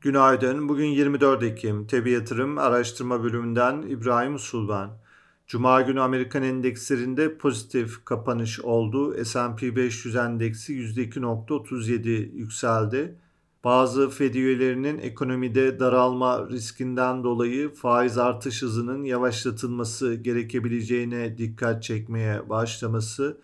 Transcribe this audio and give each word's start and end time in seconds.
Günaydın. 0.00 0.68
Bugün 0.68 0.86
24 0.86 1.42
Ekim. 1.42 1.86
Tebi 1.86 2.10
Yatırım 2.10 2.58
Araştırma 2.58 3.22
Bölümünden 3.22 3.82
İbrahim 3.82 4.34
Usul 4.34 4.68
ben. 4.68 4.90
Cuma 5.46 5.82
günü 5.82 6.00
Amerikan 6.00 6.42
endekslerinde 6.42 7.38
pozitif 7.38 8.04
kapanış 8.04 8.60
oldu. 8.60 9.24
S&P 9.24 9.76
500 9.76 10.16
endeksi 10.16 10.72
%2.37 10.72 12.08
yükseldi. 12.36 13.18
Bazı 13.64 14.10
Fed 14.10 14.34
üyelerinin 14.34 14.98
ekonomide 14.98 15.80
daralma 15.80 16.48
riskinden 16.48 17.24
dolayı 17.24 17.74
faiz 17.74 18.18
artış 18.18 18.62
hızının 18.62 19.04
yavaşlatılması 19.04 20.14
gerekebileceğine 20.14 21.38
dikkat 21.38 21.82
çekmeye 21.82 22.48
başlaması 22.48 23.40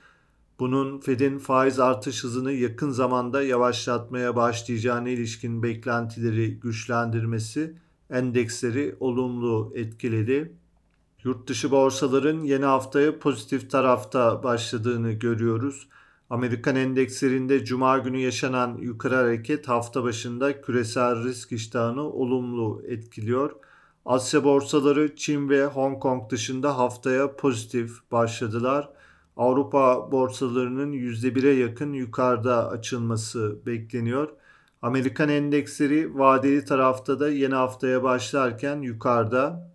bunun 0.58 1.00
Fed'in 1.00 1.38
faiz 1.38 1.80
artış 1.80 2.24
hızını 2.24 2.52
yakın 2.52 2.90
zamanda 2.90 3.43
yavaşlatmaya 3.43 4.36
başlayacağına 4.36 5.08
ilişkin 5.08 5.62
beklentileri 5.62 6.60
güçlendirmesi 6.60 7.76
endeksleri 8.10 8.96
olumlu 9.00 9.72
etkiledi. 9.74 10.57
Yurt 11.24 11.48
dışı 11.48 11.70
borsaların 11.70 12.40
yeni 12.40 12.64
haftaya 12.64 13.18
pozitif 13.18 13.70
tarafta 13.70 14.43
başladığını 14.43 15.12
görüyoruz. 15.12 15.88
Amerikan 16.30 16.76
endekslerinde 16.76 17.64
cuma 17.64 17.98
günü 17.98 18.18
yaşanan 18.18 18.76
yukarı 18.76 19.14
hareket 19.14 19.68
hafta 19.68 20.04
başında 20.04 20.60
küresel 20.60 21.24
risk 21.24 21.52
iştahını 21.52 22.02
olumlu 22.02 22.82
etkiliyor. 22.88 23.52
Asya 24.04 24.44
borsaları 24.44 25.16
Çin 25.16 25.48
ve 25.48 25.66
Hong 25.66 26.02
Kong 26.02 26.30
dışında 26.30 26.79
haftaya 26.79 27.36
pozitif 27.36 28.10
başladılar. 28.12 28.88
Avrupa 29.36 30.13
borsalarının 30.13 30.93
%1'e 30.93 31.53
yakın 31.53 31.93
yukarıda 31.93 32.70
açılması 32.70 33.58
bekleniyor. 33.67 34.28
Amerikan 34.83 35.28
endeksleri 35.28 36.19
vadeli 36.19 36.64
tarafta 36.64 37.20
da 37.20 37.28
yeni 37.28 37.55
haftaya 37.55 38.02
başlarken 38.02 38.83
yukarıda. 38.83 39.72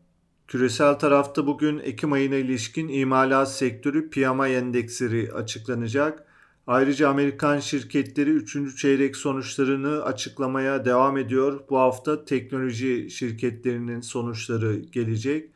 Küresel 0.47 0.93
tarafta 0.93 1.47
bugün 1.47 1.79
Ekim 1.79 2.11
ayına 2.11 2.35
ilişkin 2.35 2.87
imalat 2.87 3.51
sektörü 3.51 4.09
PMI 4.09 4.47
endeksleri 4.47 5.33
açıklanacak. 5.33 6.23
Ayrıca 6.67 7.09
Amerikan 7.09 7.59
şirketleri 7.59 8.29
3. 8.29 8.77
çeyrek 8.77 9.15
sonuçlarını 9.15 10.03
açıklamaya 10.03 10.85
devam 10.85 11.17
ediyor. 11.17 11.59
Bu 11.69 11.77
hafta 11.77 12.25
teknoloji 12.25 13.09
şirketlerinin 13.09 14.01
sonuçları 14.01 14.75
gelecek. 14.75 15.49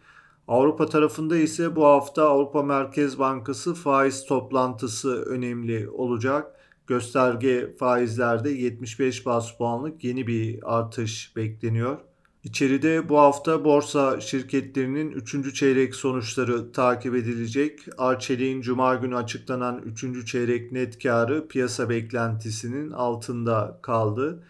Avrupa 0.47 0.85
tarafında 0.85 1.37
ise 1.37 1.75
bu 1.75 1.85
hafta 1.85 2.29
Avrupa 2.29 2.63
Merkez 2.63 3.19
Bankası 3.19 3.73
faiz 3.73 4.25
toplantısı 4.25 5.23
önemli 5.23 5.89
olacak. 5.89 6.55
Gösterge 6.87 7.75
faizlerde 7.79 8.49
75 8.49 9.25
bas 9.25 9.57
puanlık 9.57 10.03
yeni 10.03 10.27
bir 10.27 10.59
artış 10.63 11.35
bekleniyor. 11.35 11.97
İçeride 12.43 13.09
bu 13.09 13.17
hafta 13.17 13.65
borsa 13.65 14.21
şirketlerinin 14.21 15.11
3. 15.11 15.55
çeyrek 15.55 15.95
sonuçları 15.95 16.71
takip 16.71 17.15
edilecek. 17.15 17.79
Arçelik'in 17.97 18.61
cuma 18.61 18.95
günü 18.95 19.15
açıklanan 19.15 19.81
3. 19.85 20.27
çeyrek 20.27 20.71
net 20.71 21.03
karı 21.03 21.47
piyasa 21.47 21.89
beklentisinin 21.89 22.91
altında 22.91 23.79
kaldı. 23.81 24.43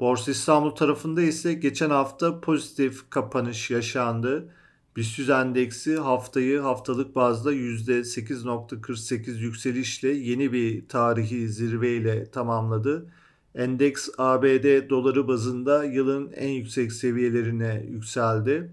Borsa 0.00 0.30
İstanbul 0.30 0.70
tarafında 0.70 1.22
ise 1.22 1.54
geçen 1.54 1.90
hafta 1.90 2.40
pozitif 2.40 3.10
kapanış 3.10 3.70
yaşandı. 3.70 4.48
BIST 4.96 5.30
endeksi 5.30 5.96
haftayı 5.96 6.60
haftalık 6.60 7.14
bazda 7.14 7.52
%8.48 7.52 9.38
yükselişle 9.38 10.08
yeni 10.08 10.52
bir 10.52 10.88
tarihi 10.88 11.48
zirveyle 11.48 12.30
tamamladı. 12.30 13.06
Endeks 13.54 14.08
ABD 14.18 14.90
doları 14.90 15.28
bazında 15.28 15.84
yılın 15.84 16.32
en 16.32 16.48
yüksek 16.48 16.92
seviyelerine 16.92 17.84
yükseldi. 17.88 18.70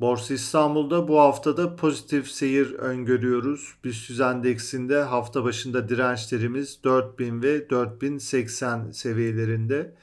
Borsa 0.00 0.34
İstanbul'da 0.34 1.08
bu 1.08 1.20
haftada 1.20 1.76
pozitif 1.76 2.30
seyir 2.30 2.72
öngörüyoruz. 2.72 3.74
BIST 3.84 4.20
endeksinde 4.20 5.02
hafta 5.02 5.44
başında 5.44 5.88
dirençlerimiz 5.88 6.84
4000 6.84 7.42
ve 7.42 7.70
4080 7.70 8.90
seviyelerinde. 8.90 9.94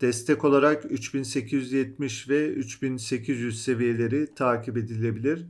Destek 0.00 0.44
olarak 0.44 0.84
3870 0.84 2.28
ve 2.28 2.48
3800 2.48 3.62
seviyeleri 3.62 4.34
takip 4.34 4.76
edilebilir. 4.76 5.46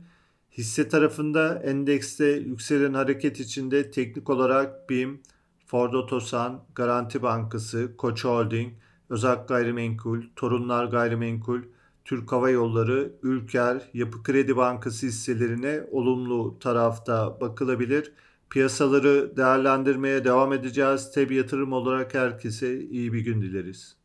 Hisse 0.51 0.87
tarafında 0.87 1.61
endekste 1.63 2.25
yükselen 2.25 2.93
hareket 2.93 3.39
içinde 3.39 3.91
teknik 3.91 4.29
olarak 4.29 4.89
BİM, 4.89 5.21
Ford 5.65 5.93
Otosan, 5.93 6.63
Garanti 6.75 7.21
Bankası, 7.21 7.97
Koç 7.97 8.25
Holding, 8.25 8.73
Özak 9.09 9.47
Gayrimenkul, 9.47 10.21
Torunlar 10.35 10.85
Gayrimenkul, 10.85 11.61
Türk 12.05 12.31
Hava 12.31 12.49
Yolları, 12.49 13.13
Ülker, 13.23 13.89
Yapı 13.93 14.23
Kredi 14.23 14.57
Bankası 14.57 15.07
hisselerine 15.07 15.83
olumlu 15.91 16.59
tarafta 16.59 17.41
bakılabilir. 17.41 18.13
Piyasaları 18.49 19.37
değerlendirmeye 19.37 20.23
devam 20.23 20.53
edeceğiz. 20.53 21.11
Tabi 21.11 21.35
yatırım 21.35 21.73
olarak 21.73 22.13
herkese 22.13 22.79
iyi 22.79 23.13
bir 23.13 23.19
gün 23.19 23.41
dileriz. 23.41 23.98